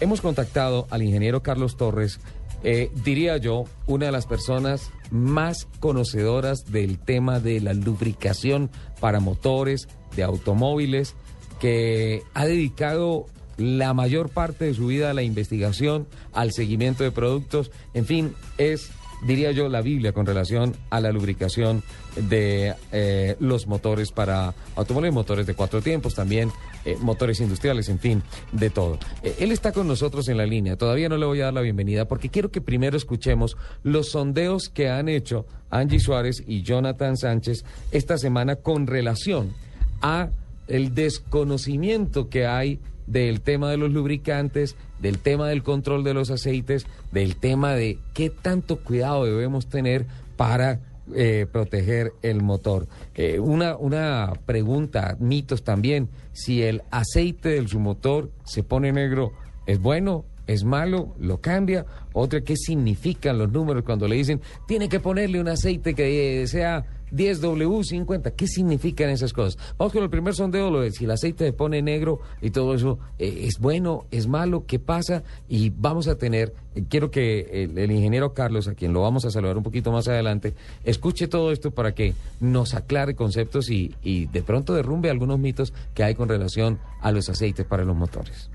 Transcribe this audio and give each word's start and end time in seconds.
Hemos 0.00 0.20
contactado 0.20 0.86
al 0.90 1.02
ingeniero 1.02 1.42
Carlos 1.42 1.76
Torres, 1.76 2.20
eh, 2.62 2.88
diría 3.02 3.36
yo, 3.38 3.64
una 3.88 4.06
de 4.06 4.12
las 4.12 4.26
personas 4.26 4.92
más 5.10 5.66
conocedoras 5.80 6.66
del 6.66 7.00
tema 7.00 7.40
de 7.40 7.60
la 7.60 7.74
lubricación 7.74 8.70
para 9.00 9.18
motores 9.18 9.88
de 10.14 10.22
automóviles, 10.22 11.16
que 11.58 12.22
ha 12.32 12.46
dedicado 12.46 13.26
la 13.56 13.92
mayor 13.92 14.28
parte 14.28 14.66
de 14.66 14.74
su 14.74 14.86
vida 14.86 15.10
a 15.10 15.14
la 15.14 15.24
investigación, 15.24 16.06
al 16.32 16.52
seguimiento 16.52 17.02
de 17.02 17.10
productos, 17.10 17.72
en 17.92 18.06
fin, 18.06 18.34
es 18.56 18.92
diría 19.22 19.52
yo, 19.52 19.68
la 19.68 19.80
Biblia 19.80 20.12
con 20.12 20.26
relación 20.26 20.74
a 20.90 21.00
la 21.00 21.12
lubricación 21.12 21.82
de 22.16 22.74
eh, 22.92 23.36
los 23.40 23.66
motores 23.66 24.12
para 24.12 24.54
automóviles, 24.76 25.14
motores 25.14 25.46
de 25.46 25.54
cuatro 25.54 25.82
tiempos, 25.82 26.14
también 26.14 26.50
eh, 26.84 26.96
motores 27.00 27.40
industriales, 27.40 27.88
en 27.88 27.98
fin, 27.98 28.22
de 28.52 28.70
todo. 28.70 28.98
Eh, 29.22 29.36
él 29.40 29.52
está 29.52 29.72
con 29.72 29.86
nosotros 29.88 30.28
en 30.28 30.36
la 30.36 30.46
línea. 30.46 30.76
Todavía 30.76 31.08
no 31.08 31.16
le 31.16 31.26
voy 31.26 31.40
a 31.40 31.46
dar 31.46 31.54
la 31.54 31.60
bienvenida 31.60 32.06
porque 32.06 32.28
quiero 32.28 32.50
que 32.50 32.60
primero 32.60 32.96
escuchemos 32.96 33.56
los 33.82 34.10
sondeos 34.10 34.68
que 34.68 34.88
han 34.88 35.08
hecho 35.08 35.46
Angie 35.70 36.00
Suárez 36.00 36.42
y 36.46 36.62
Jonathan 36.62 37.16
Sánchez 37.16 37.64
esta 37.90 38.18
semana 38.18 38.56
con 38.56 38.86
relación 38.86 39.52
a 40.00 40.30
el 40.68 40.94
desconocimiento 40.94 42.28
que 42.28 42.46
hay 42.46 42.78
del 43.06 43.40
tema 43.40 43.70
de 43.70 43.78
los 43.78 43.90
lubricantes, 43.90 44.76
del 45.00 45.18
tema 45.18 45.48
del 45.48 45.62
control 45.62 46.04
de 46.04 46.14
los 46.14 46.30
aceites, 46.30 46.86
del 47.10 47.36
tema 47.36 47.74
de 47.74 47.98
qué 48.12 48.30
tanto 48.30 48.76
cuidado 48.76 49.24
debemos 49.24 49.66
tener 49.68 50.06
para 50.36 50.80
eh, 51.14 51.46
proteger 51.50 52.12
el 52.20 52.42
motor. 52.42 52.86
Eh, 53.14 53.40
una, 53.40 53.76
una 53.76 54.34
pregunta, 54.44 55.16
mitos 55.18 55.62
también, 55.62 56.10
si 56.32 56.62
el 56.62 56.82
aceite 56.90 57.48
de 57.48 57.66
su 57.66 57.80
motor 57.80 58.30
se 58.44 58.62
pone 58.62 58.92
negro, 58.92 59.32
¿es 59.66 59.80
bueno? 59.80 60.26
¿Es 60.46 60.64
malo? 60.64 61.14
¿Lo 61.18 61.40
cambia? 61.40 61.86
Otra, 62.12 62.42
¿qué 62.42 62.56
significan 62.56 63.38
los 63.38 63.50
números 63.52 63.84
cuando 63.84 64.06
le 64.06 64.16
dicen, 64.16 64.40
tiene 64.66 64.88
que 64.88 65.00
ponerle 65.00 65.40
un 65.40 65.48
aceite 65.48 65.94
que 65.94 66.46
sea 66.46 66.84
10W50. 67.12 68.32
¿Qué 68.32 68.46
significan 68.46 69.10
esas 69.10 69.32
cosas? 69.32 69.58
Vamos 69.78 69.92
con 69.92 70.02
el 70.02 70.10
primer 70.10 70.34
sondeo, 70.34 70.70
lo 70.70 70.80
de 70.80 70.90
si 70.92 71.04
el 71.04 71.10
aceite 71.10 71.46
se 71.46 71.52
pone 71.52 71.82
negro 71.82 72.20
y 72.40 72.50
todo 72.50 72.74
eso, 72.74 72.98
eh, 73.18 73.44
¿es 73.46 73.58
bueno? 73.58 74.06
¿Es 74.10 74.26
malo? 74.26 74.64
¿Qué 74.66 74.78
pasa? 74.78 75.22
Y 75.48 75.70
vamos 75.70 76.08
a 76.08 76.16
tener, 76.16 76.54
eh, 76.74 76.84
quiero 76.88 77.10
que 77.10 77.64
el, 77.64 77.90
ingeniero 77.90 78.34
Carlos, 78.34 78.68
a 78.68 78.74
quien 78.74 78.92
lo 78.92 79.02
vamos 79.02 79.24
a 79.24 79.30
saludar 79.30 79.56
un 79.56 79.62
poquito 79.62 79.92
más 79.92 80.08
adelante, 80.08 80.54
escuche 80.84 81.28
todo 81.28 81.52
esto 81.52 81.70
para 81.70 81.94
que 81.94 82.14
nos 82.40 82.74
aclare 82.74 83.14
conceptos 83.14 83.70
y, 83.70 83.94
y 84.02 84.26
de 84.26 84.42
pronto 84.42 84.74
derrumbe 84.74 85.10
algunos 85.10 85.38
mitos 85.38 85.72
que 85.94 86.04
hay 86.04 86.14
con 86.14 86.28
relación 86.28 86.78
a 87.00 87.12
los 87.12 87.28
aceites 87.28 87.66
para 87.66 87.84
los 87.84 87.96
motores. 87.96 88.50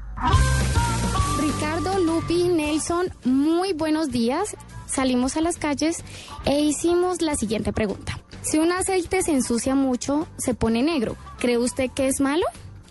Ricardo, 1.39 1.99
Lupi, 1.99 2.47
Nelson, 2.47 3.07
muy 3.25 3.73
buenos 3.73 4.11
días. 4.11 4.55
Salimos 4.85 5.35
a 5.37 5.41
las 5.41 5.57
calles 5.57 6.03
e 6.45 6.61
hicimos 6.61 7.21
la 7.21 7.35
siguiente 7.35 7.73
pregunta. 7.73 8.22
Si 8.43 8.57
un 8.57 8.71
aceite 8.71 9.23
se 9.23 9.31
ensucia 9.31 9.73
mucho, 9.73 10.27
se 10.37 10.53
pone 10.53 10.83
negro. 10.83 11.15
¿Cree 11.39 11.57
usted 11.57 11.89
que 11.91 12.07
es 12.07 12.19
malo? 12.19 12.45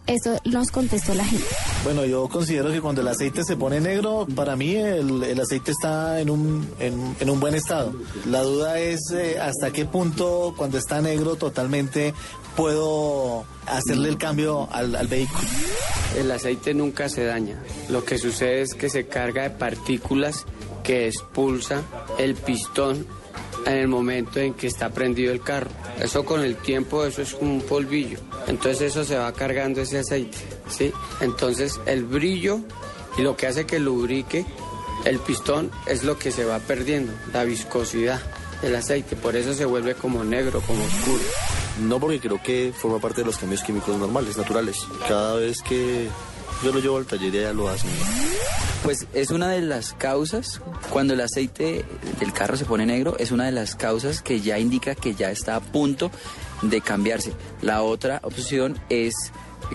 Eso 0.07 0.41
nos 0.45 0.71
contestó 0.71 1.15
la 1.15 1.25
gente. 1.25 1.45
Bueno, 1.85 2.05
yo 2.05 2.29
considero 2.29 2.73
que 2.73 2.81
cuando 2.81 3.03
el 3.03 3.09
aceite 3.09 3.45
se 3.45 3.57
pone 3.57 3.81
negro, 3.81 4.27
para 4.35 4.57
mí 4.57 4.75
el, 4.75 5.39
aceite 5.41 5.71
está 5.71 6.21
en 6.21 6.31
un, 6.31 6.69
en, 6.81 7.31
un 7.31 7.39
buen 7.39 7.55
estado. 7.55 7.93
La 8.27 8.43
duda 8.43 8.81
es 8.81 8.99
eh, 9.13 9.39
hasta 9.39 9.71
qué 9.71 9.85
punto 9.85 10.55
cuando 10.57 10.79
está 10.79 11.01
negro 11.01 11.37
totalmente 11.37 12.15
puedo 12.57 13.45
hacerle 13.67 14.09
el 14.09 14.19
cambio 14.19 14.69
al, 14.73 14.97
al 14.97 15.07
vehículo. 15.07 15.47
El 16.19 16.31
aceite 16.33 16.75
nunca 16.75 17.09
se 17.09 17.25
daña. 17.25 17.63
Lo 17.89 18.05
que 18.05 18.19
sucede 18.19 18.63
es 18.63 18.75
que 18.75 18.89
se 18.89 19.07
carga 19.07 19.43
de 19.43 19.51
partículas 19.51 20.47
que 20.83 21.07
expulsa 21.07 21.83
el 22.19 22.35
pistón 22.35 23.07
en 23.67 23.77
el 23.77 23.89
momento 23.89 24.41
en 24.41 24.55
que 24.55 24.67
está 24.67 24.91
prendido 24.91 25.33
el 25.33 25.41
carro. 25.43 25.71
Eso 26.01 26.25
con 26.25 26.43
el 26.43 26.57
tiempo, 26.57 27.05
eso 27.05 27.23
es 27.23 27.35
como 27.35 27.55
un 27.55 27.63
polvillo. 27.63 28.19
Entonces 28.47 28.83
eso 28.83 29.05
se 29.05 29.17
va 29.17 29.33
cargando 29.33 29.81
ese 29.81 29.99
aceite, 29.99 30.39
¿sí? 30.69 30.93
Entonces 31.21 31.81
el 31.87 32.05
brillo 32.05 32.61
y 33.19 33.23
lo 33.23 33.37
que 33.37 33.47
hace 33.47 33.67
que 33.67 33.79
lubrique 33.79 34.45
el 35.05 35.19
pistón 35.19 35.71
es 35.87 36.05
lo 36.05 36.19
que 36.19 36.31
se 36.31 36.45
va 36.45 36.59
perdiendo, 36.61 37.13
la 37.33 37.45
viscosidad 37.45 38.21
del 38.63 38.77
aceite. 38.77 39.17
Por 39.17 39.37
eso 39.37 39.53
se 39.55 39.65
vuelve 39.65 39.95
como 39.95 40.25
negro, 40.25 40.61
como 40.61 40.83
oscuro. 40.85 41.23
No 41.81 41.99
porque 41.99 42.21
creo 42.21 42.41
que 42.43 42.73
forma 42.77 42.99
parte 42.99 43.23
de 43.23 43.27
los 43.27 43.39
cambios 43.39 43.63
químicos 43.63 43.97
normales, 43.97 44.37
naturales. 44.37 44.77
Cada 45.09 45.37
vez 45.37 45.63
que 45.63 46.09
yo 46.63 46.73
lo 46.73 46.81
llevo 46.81 46.99
al 46.99 47.07
taller 47.07 47.33
ya 47.33 47.53
lo 47.53 47.69
hacen. 47.69 47.91
Pues 48.83 49.07
es 49.15 49.31
una 49.31 49.49
de 49.49 49.61
las 49.61 49.93
causas, 49.93 50.61
cuando 50.91 51.15
el 51.15 51.21
aceite 51.21 51.85
del 52.19 52.33
carro 52.33 52.57
se 52.57 52.65
pone 52.65 52.85
negro, 52.85 53.17
es 53.17 53.31
una 53.31 53.47
de 53.47 53.53
las 53.53 53.77
causas 53.77 54.23
que 54.23 54.41
ya 54.41 54.59
indica 54.59 54.97
que 54.97 55.15
ya 55.15 55.31
está 55.31 55.55
a 55.55 55.61
punto 55.61 56.11
de 56.63 56.81
cambiarse. 56.81 57.33
La 57.61 57.83
otra 57.83 58.19
opción 58.25 58.77
es 58.89 59.15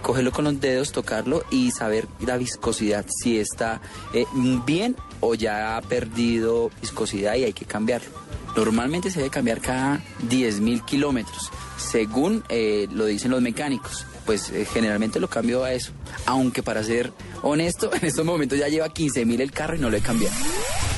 cogerlo 0.02 0.34
con 0.34 0.44
los 0.44 0.60
dedos, 0.60 0.92
tocarlo 0.92 1.46
y 1.50 1.72
saber 1.72 2.06
la 2.20 2.36
viscosidad, 2.36 3.06
si 3.08 3.40
está 3.40 3.80
eh, 4.14 4.26
bien 4.66 4.98
o 5.22 5.36
ya 5.36 5.78
ha 5.78 5.82
perdido 5.82 6.70
viscosidad 6.82 7.36
y 7.36 7.46
hay 7.46 7.54
que 7.54 7.64
cambiarlo. 7.64 8.10
Normalmente 8.58 9.10
se 9.10 9.20
debe 9.20 9.30
cambiar 9.30 9.62
cada 9.62 10.02
10.000 10.30 10.84
kilómetros, 10.84 11.50
según 11.78 12.44
eh, 12.50 12.90
lo 12.92 13.06
dicen 13.06 13.32
los 13.32 13.42
mecánicos 13.42 14.06
pues 14.28 14.52
eh, 14.52 14.66
generalmente 14.66 15.20
lo 15.20 15.30
cambio 15.30 15.64
a 15.64 15.74
eso. 15.74 15.94
Aunque 16.28 16.62
para 16.62 16.84
ser 16.84 17.12
honesto, 17.42 17.90
en 18.00 18.06
estos 18.06 18.24
momentos 18.24 18.60
ya 18.60 18.68
lleva 18.68 18.90
15 18.90 19.26
mil 19.26 19.42
el 19.42 19.52
carro 19.52 19.76
y 19.76 19.80
no 19.80 19.90
lo 19.90 19.98
he 19.98 20.02
cambiado. 20.02 20.36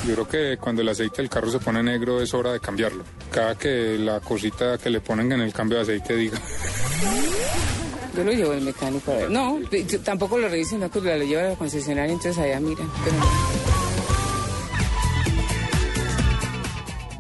Yo 0.06 0.14
creo 0.16 0.28
que 0.28 0.58
cuando 0.58 0.82
el 0.82 0.90
aceite 0.90 1.18
del 1.22 1.30
carro 1.30 1.52
se 1.52 1.60
pone 1.60 1.84
negro 1.84 2.22
es 2.22 2.34
hora 2.34 2.52
de 2.52 2.60
cambiarlo. 2.60 3.04
Cada 3.32 3.56
que 3.56 3.98
la 4.00 4.20
cosita 4.20 4.78
que 4.78 4.90
le 4.90 5.00
ponen 5.00 5.32
en 5.32 5.42
el 5.42 5.54
cambio 5.54 5.78
de 5.78 5.84
aceite 5.84 6.16
diga. 6.16 6.42
Yo 8.18 8.24
lo 8.24 8.32
llevo 8.32 8.52
al 8.52 8.62
mecánico 8.62 9.12
a 9.12 9.16
ver. 9.16 9.32
No, 9.32 9.60
tampoco 10.04 10.40
lo 10.40 10.50
revisen, 10.50 10.80
no, 10.80 10.90
pues 10.90 11.06
lo 11.06 11.24
llevo 11.24 11.40
a 11.42 11.50
la 11.50 11.56
concesionaria, 11.56 12.12
entonces 12.12 12.38
allá 12.44 12.60
miran. 12.60 12.90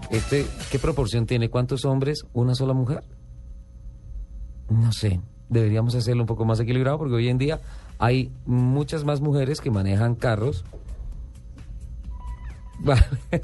Este, 0.09 0.47
¿Qué 0.71 0.79
proporción 0.79 1.27
tiene? 1.27 1.49
¿Cuántos 1.49 1.85
hombres? 1.85 2.23
¿Una 2.33 2.55
sola 2.55 2.73
mujer? 2.73 3.03
No 4.69 4.91
sé 4.91 5.21
deberíamos 5.49 5.95
hacerlo 5.95 6.23
un 6.23 6.27
poco 6.27 6.45
más 6.45 6.59
equilibrado 6.59 6.97
porque 6.97 7.15
hoy 7.15 7.27
en 7.27 7.37
día 7.37 7.59
hay 7.97 8.31
muchas 8.45 9.03
más 9.03 9.21
mujeres 9.21 9.61
que 9.61 9.71
manejan 9.71 10.15
carros. 10.15 10.63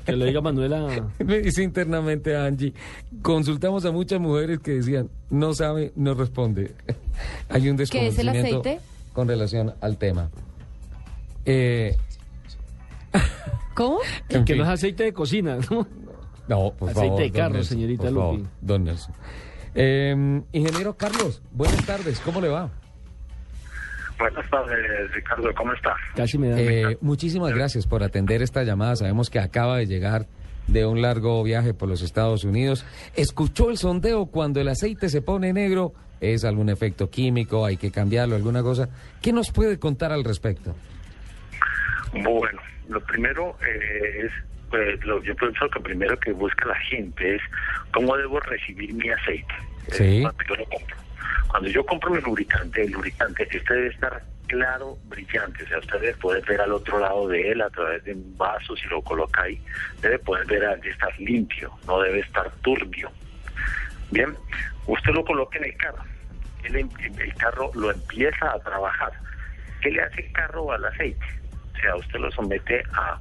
Que 0.06 0.14
le 0.14 0.28
diga 0.28 0.40
Manuela. 0.40 1.10
Me 1.20 1.40
dice 1.40 1.62
internamente 1.62 2.38
Angie. 2.38 2.74
Consultamos 3.22 3.84
a 3.84 3.92
muchas 3.92 4.20
mujeres 4.20 4.60
que 4.60 4.76
decían, 4.76 5.10
no 5.30 5.54
sabe, 5.54 5.92
no 5.96 6.14
responde. 6.14 6.74
hay 7.50 7.70
un 7.70 7.76
desconocimiento 7.76 8.32
¿Qué 8.32 8.40
es 8.40 8.46
el 8.46 8.58
aceite? 8.60 8.80
con 9.14 9.28
relación 9.28 9.74
al 9.82 9.98
tema. 9.98 10.30
Eh... 11.46 11.98
¿Cómo? 13.76 14.00
que 14.30 14.56
no 14.56 14.64
es 14.64 14.70
aceite 14.70 15.04
de 15.04 15.14
cocina, 15.14 15.58
¿no? 15.70 15.86
No, 16.48 16.72
por 16.72 16.92
aceite 16.92 17.24
de 17.24 17.32
carro, 17.32 17.62
señorita 17.64 18.10
Lupi. 18.10 18.44
don 18.62 18.86
Nelson. 18.86 19.14
Eh, 19.76 20.42
ingeniero 20.54 20.96
Carlos, 20.96 21.42
buenas 21.52 21.86
tardes, 21.86 22.22
¿cómo 22.22 22.40
le 22.40 22.48
va? 22.48 22.72
Buenas 24.18 24.50
tardes, 24.50 25.12
Ricardo, 25.14 25.54
¿cómo 25.54 25.74
está? 25.74 25.94
Casi 26.16 26.38
me 26.38 26.48
da 26.48 26.60
eh, 26.60 26.98
Muchísimas 27.02 27.54
gracias 27.54 27.86
por 27.86 28.02
atender 28.02 28.42
esta 28.42 28.64
llamada. 28.64 28.96
Sabemos 28.96 29.30
que 29.30 29.40
acaba 29.40 29.78
de 29.78 29.88
llegar 29.88 30.28
de 30.68 30.86
un 30.86 31.02
largo 31.02 31.44
viaje 31.44 31.74
por 31.74 31.90
los 31.90 32.02
Estados 32.02 32.46
Unidos. 32.46 32.86
¿Escuchó 33.16 33.70
el 33.70 33.78
sondeo 33.78 34.28
cuando 34.28 34.62
el 34.62 34.70
aceite 34.70 35.10
se 35.10 35.22
pone 35.22 35.52
negro? 35.52 35.94
¿Es 36.22 36.46
algún 36.46 36.70
efecto 36.70 37.10
químico? 37.10 37.66
¿Hay 37.66 37.76
que 37.76 37.92
cambiarlo? 37.92 38.38
¿Alguna 38.38 38.64
cosa? 38.64 38.88
¿Qué 39.22 39.34
nos 39.34 39.52
puede 39.52 39.78
contar 39.80 40.14
al 40.14 40.24
respecto? 40.24 40.74
Bueno, 42.14 42.62
lo 42.88 43.02
primero 43.02 43.58
eh, 43.68 44.26
es 44.26 44.32
pues 44.70 45.04
lo, 45.06 45.22
yo 45.24 45.36
pienso 45.36 45.70
que 45.70 45.80
primero 45.80 46.20
que 46.20 46.32
busca 46.32 46.66
la 46.66 46.76
gente 46.76 47.36
es 47.36 47.42
cómo 47.92 48.16
debo 48.18 48.40
recibir 48.42 48.94
mi 48.94 49.10
aceite. 49.10 49.54
Sí. 49.92 50.22
Cuando 50.22 50.44
yo 50.44 50.56
lo 50.56 50.66
compro. 50.66 50.98
Cuando 51.48 51.70
yo 51.70 51.86
compro 51.86 52.12
mi 52.12 52.22
lubricante, 52.22 52.84
el 52.84 52.92
lubricante, 52.92 53.48
este 53.50 53.74
debe 53.74 53.88
estar 53.88 54.24
claro, 54.48 54.98
brillante. 55.06 55.64
O 55.64 55.68
sea, 55.68 55.80
usted 55.80 56.00
debe 56.00 56.14
poder 56.16 56.44
ver 56.46 56.62
al 56.62 56.72
otro 56.72 57.00
lado 57.00 57.28
de 57.28 57.52
él 57.52 57.62
a 57.62 57.70
través 57.70 58.04
de 58.04 58.14
un 58.14 58.38
vaso, 58.38 58.76
si 58.76 58.88
lo 58.88 59.02
coloca 59.02 59.44
ahí. 59.44 59.62
Debe 60.02 60.20
poder 60.20 60.46
ver, 60.48 60.62
debe 60.62 60.90
estar 60.90 61.20
limpio, 61.20 61.72
no 61.88 62.02
debe 62.02 62.20
estar 62.20 62.52
turbio. 62.62 63.12
Bien, 64.12 64.36
usted 64.88 65.12
lo 65.14 65.24
coloca 65.26 65.58
en 65.58 65.66
el 65.66 65.78
carro. 65.78 66.04
El, 66.64 66.76
el 66.76 67.36
carro 67.36 67.72
lo 67.76 67.92
empieza 67.92 68.52
a 68.52 68.60
trabajar. 68.60 69.12
¿Qué 69.82 69.92
le 69.92 70.02
hace 70.02 70.22
el 70.26 70.32
carro 70.32 70.72
al 70.72 70.86
aceite? 70.86 71.26
O 71.74 71.78
sea, 71.78 71.96
usted 71.96 72.20
lo 72.20 72.32
somete 72.32 72.84
a 72.94 73.20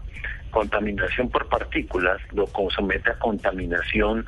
contaminación 0.54 1.28
por 1.28 1.48
partículas, 1.48 2.20
lo 2.32 2.46
somete 2.70 3.10
a 3.10 3.18
contaminación 3.18 4.24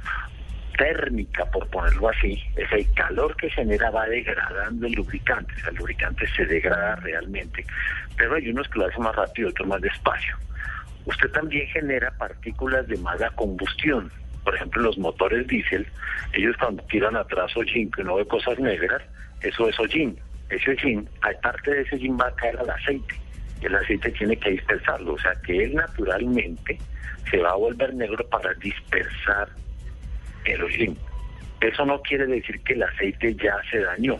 térmica, 0.76 1.46
por 1.46 1.68
ponerlo 1.68 2.08
así, 2.08 2.42
es 2.56 2.70
el 2.72 2.92
calor 2.94 3.36
que 3.36 3.48
genera 3.48 3.90
va 3.90 4.06
degradando 4.06 4.88
el 4.88 4.92
lubricante, 4.92 5.54
o 5.54 5.60
sea, 5.60 5.70
el 5.70 5.76
lubricante 5.76 6.26
se 6.36 6.44
degrada 6.44 6.96
realmente, 6.96 7.64
pero 8.16 8.34
hay 8.34 8.48
unos 8.48 8.68
que 8.68 8.80
lo 8.80 8.86
hacen 8.86 9.04
más 9.04 9.14
rápido, 9.14 9.48
otros 9.48 9.68
más 9.68 9.80
despacio. 9.80 10.36
Usted 11.04 11.30
también 11.30 11.66
genera 11.68 12.10
partículas 12.18 12.88
de 12.88 12.96
mala 12.98 13.30
combustión, 13.30 14.10
por 14.42 14.56
ejemplo, 14.56 14.82
los 14.82 14.98
motores 14.98 15.46
diésel, 15.46 15.86
ellos 16.32 16.56
cuando 16.58 16.82
tiran 16.84 17.16
atrás 17.16 17.56
hollín, 17.56 17.90
que 17.92 18.02
uno 18.02 18.16
ve 18.16 18.26
cosas 18.26 18.58
negras, 18.58 19.02
eso 19.40 19.68
es 19.68 19.78
hollín. 19.78 20.18
Ese 20.50 20.70
hollín, 20.70 21.08
parte 21.42 21.70
de 21.72 21.82
ese 21.82 21.96
hollín 21.96 22.18
va 22.20 22.28
a 22.28 22.34
caer 22.36 22.56
al 22.58 22.70
aceite, 22.70 23.14
el 23.62 23.74
aceite 23.74 24.10
tiene 24.12 24.36
que 24.36 24.50
dispersarlo, 24.50 25.14
o 25.14 25.18
sea 25.18 25.32
que 25.44 25.64
él 25.64 25.74
naturalmente 25.74 26.78
se 27.30 27.38
va 27.38 27.50
a 27.50 27.56
volver 27.56 27.94
negro 27.94 28.26
para 28.28 28.52
dispersar 28.54 29.48
el 30.44 30.62
hollín. 30.62 30.96
Eso 31.60 31.84
no 31.84 32.00
quiere 32.02 32.26
decir 32.26 32.60
que 32.60 32.74
el 32.74 32.82
aceite 32.82 33.34
ya 33.34 33.56
se 33.70 33.80
dañó, 33.80 34.18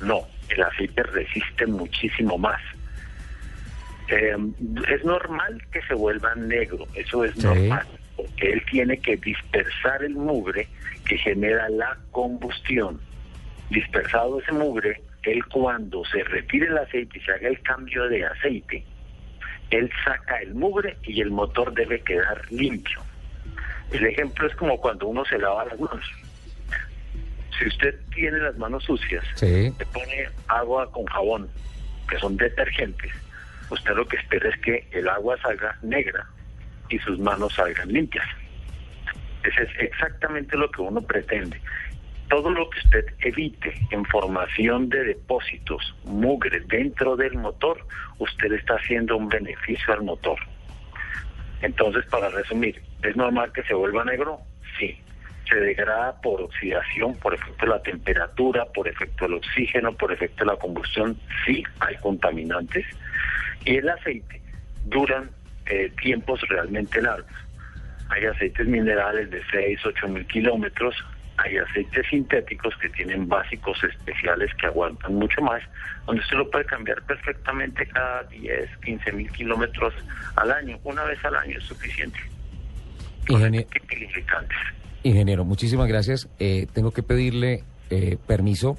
no, 0.00 0.22
el 0.48 0.62
aceite 0.62 1.02
resiste 1.02 1.66
muchísimo 1.66 2.38
más. 2.38 2.60
Eh, 4.08 4.36
es 4.90 5.04
normal 5.04 5.62
que 5.70 5.82
se 5.82 5.94
vuelva 5.94 6.34
negro, 6.34 6.86
eso 6.94 7.24
es 7.24 7.36
normal, 7.36 7.86
porque 8.16 8.52
él 8.52 8.62
tiene 8.70 8.98
que 8.98 9.16
dispersar 9.18 10.02
el 10.02 10.14
mugre 10.14 10.66
que 11.04 11.18
genera 11.18 11.68
la 11.68 11.96
combustión. 12.10 13.00
Dispersado 13.70 14.40
ese 14.40 14.52
mugre, 14.52 15.02
él 15.30 15.44
cuando 15.46 16.04
se 16.04 16.22
retire 16.24 16.66
el 16.66 16.78
aceite 16.78 17.18
y 17.18 17.20
se 17.22 17.32
haga 17.32 17.48
el 17.48 17.60
cambio 17.62 18.08
de 18.08 18.24
aceite, 18.24 18.84
él 19.70 19.90
saca 20.04 20.40
el 20.40 20.54
mugre 20.54 20.96
y 21.02 21.20
el 21.20 21.30
motor 21.30 21.72
debe 21.74 22.00
quedar 22.00 22.40
limpio. 22.50 23.00
El 23.92 24.06
ejemplo 24.06 24.46
es 24.46 24.54
como 24.56 24.78
cuando 24.80 25.06
uno 25.06 25.24
se 25.24 25.38
lava 25.38 25.64
las 25.64 25.78
manos. 25.78 26.04
Si 27.58 27.66
usted 27.66 27.94
tiene 28.14 28.38
las 28.38 28.56
manos 28.56 28.84
sucias, 28.84 29.24
le 29.42 29.72
pone 29.92 30.28
agua 30.46 30.90
con 30.92 31.04
jabón, 31.06 31.48
que 32.08 32.18
son 32.18 32.36
detergentes, 32.36 33.12
usted 33.70 33.94
lo 33.94 34.06
que 34.06 34.16
espera 34.16 34.48
es 34.48 34.58
que 34.60 34.86
el 34.92 35.08
agua 35.08 35.36
salga 35.42 35.76
negra 35.82 36.26
y 36.88 36.98
sus 37.00 37.18
manos 37.18 37.54
salgan 37.54 37.92
limpias. 37.92 38.26
Ese 39.42 39.62
es 39.62 39.70
exactamente 39.80 40.56
lo 40.56 40.70
que 40.70 40.82
uno 40.82 41.00
pretende. 41.00 41.60
Todo 42.28 42.50
lo 42.50 42.68
que 42.68 42.78
usted 42.80 43.06
evite 43.20 43.74
en 43.90 44.04
formación 44.04 44.88
de 44.88 45.02
depósitos, 45.04 45.94
mugre 46.04 46.60
dentro 46.60 47.16
del 47.16 47.34
motor, 47.34 47.78
usted 48.18 48.52
está 48.52 48.74
haciendo 48.74 49.16
un 49.16 49.28
beneficio 49.28 49.94
al 49.94 50.02
motor. 50.02 50.38
Entonces, 51.62 52.04
para 52.06 52.28
resumir, 52.28 52.82
¿es 53.02 53.16
normal 53.16 53.52
que 53.52 53.62
se 53.62 53.74
vuelva 53.74 54.04
negro? 54.04 54.40
Sí. 54.78 54.98
Se 55.48 55.56
degrada 55.56 56.20
por 56.20 56.42
oxidación, 56.42 57.14
por 57.16 57.32
efecto 57.32 57.64
de 57.64 57.72
la 57.72 57.82
temperatura, 57.82 58.66
por 58.66 58.86
efecto 58.86 59.24
del 59.24 59.34
oxígeno, 59.34 59.94
por 59.94 60.12
efecto 60.12 60.44
de 60.44 60.52
la 60.52 60.58
combustión. 60.58 61.18
Sí, 61.46 61.64
hay 61.80 61.96
contaminantes. 61.96 62.84
Y 63.64 63.76
el 63.76 63.88
aceite 63.88 64.42
duran 64.84 65.30
eh, 65.66 65.90
tiempos 66.02 66.40
realmente 66.48 67.00
largos. 67.00 67.32
Hay 68.10 68.24
aceites 68.26 68.66
minerales 68.66 69.30
de 69.30 69.42
6, 69.50 69.80
8 69.84 70.08
mil 70.08 70.26
kilómetros, 70.26 70.94
hay 71.38 71.56
aceites 71.56 72.06
sintéticos 72.08 72.76
que 72.78 72.88
tienen 72.90 73.28
básicos 73.28 73.82
especiales 73.84 74.50
que 74.60 74.66
aguantan 74.66 75.14
mucho 75.14 75.40
más, 75.40 75.62
donde 76.06 76.20
usted 76.22 76.36
lo 76.36 76.50
puede 76.50 76.64
cambiar 76.64 77.00
perfectamente 77.02 77.86
cada 77.86 78.24
10, 78.24 78.68
15 78.84 79.12
mil 79.12 79.30
kilómetros 79.30 79.94
al 80.36 80.50
año. 80.50 80.78
Una 80.84 81.04
vez 81.04 81.24
al 81.24 81.36
año 81.36 81.58
es 81.58 81.64
suficiente. 81.64 82.18
Ingeniero, 83.28 83.68
ingeniero 85.02 85.44
muchísimas 85.44 85.86
gracias. 85.86 86.28
Eh, 86.38 86.66
tengo 86.72 86.90
que 86.90 87.02
pedirle 87.02 87.62
eh, 87.90 88.16
permiso 88.26 88.76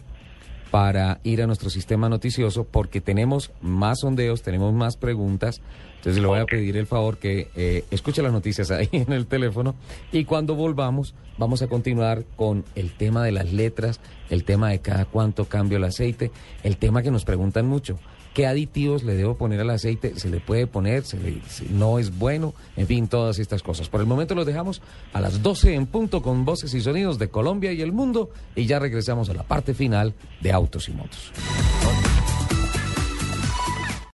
para 0.71 1.19
ir 1.23 1.41
a 1.41 1.47
nuestro 1.47 1.69
sistema 1.69 2.09
noticioso 2.09 2.63
porque 2.63 3.01
tenemos 3.01 3.51
más 3.61 3.99
sondeos, 4.01 4.41
tenemos 4.41 4.73
más 4.73 4.97
preguntas. 4.97 5.61
Entonces 5.97 6.21
le 6.21 6.27
voy 6.27 6.39
a 6.39 6.45
pedir 6.45 6.77
el 6.77 6.87
favor 6.87 7.17
que 7.17 7.49
eh, 7.55 7.83
escuche 7.91 8.21
las 8.21 8.31
noticias 8.31 8.71
ahí 8.71 8.87
en 8.91 9.11
el 9.11 9.25
teléfono 9.25 9.75
y 10.11 10.23
cuando 10.25 10.55
volvamos 10.55 11.13
vamos 11.37 11.61
a 11.61 11.67
continuar 11.67 12.23
con 12.35 12.63
el 12.75 12.91
tema 12.91 13.23
de 13.23 13.31
las 13.31 13.51
letras, 13.51 13.99
el 14.29 14.43
tema 14.43 14.69
de 14.69 14.79
cada 14.79 15.05
cuánto 15.05 15.45
cambio 15.45 15.77
el 15.77 15.83
aceite, 15.83 16.31
el 16.63 16.77
tema 16.77 17.01
que 17.01 17.11
nos 17.11 17.25
preguntan 17.25 17.65
mucho. 17.65 17.97
¿Qué 18.39 18.47
aditivos 18.47 19.03
le 19.03 19.15
debo 19.15 19.35
poner 19.35 19.59
al 19.59 19.69
aceite? 19.69 20.17
¿Se 20.17 20.29
le 20.29 20.39
puede 20.39 20.65
poner? 20.65 21.03
¿Se 21.03 21.17
le, 21.19 21.41
¿No 21.71 21.99
es 21.99 22.17
bueno? 22.17 22.53
En 22.77 22.87
fin, 22.87 23.09
todas 23.09 23.37
estas 23.37 23.61
cosas. 23.61 23.89
Por 23.89 23.99
el 23.99 24.07
momento 24.07 24.33
los 24.33 24.45
dejamos 24.45 24.81
a 25.11 25.19
las 25.19 25.43
12 25.43 25.73
en 25.73 25.85
punto 25.87 26.21
con 26.21 26.45
voces 26.45 26.73
y 26.73 26.79
sonidos 26.79 27.19
de 27.19 27.27
Colombia 27.27 27.73
y 27.73 27.81
el 27.81 27.91
mundo 27.91 28.29
y 28.55 28.65
ya 28.65 28.79
regresamos 28.79 29.29
a 29.29 29.33
la 29.33 29.43
parte 29.43 29.73
final 29.73 30.13
de 30.39 30.53
Autos 30.53 30.87
y 30.87 30.93
Motos. 30.93 31.33